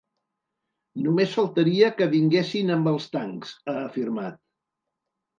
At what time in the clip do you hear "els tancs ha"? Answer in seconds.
2.93-3.77